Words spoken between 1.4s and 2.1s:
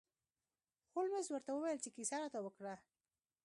وویل چې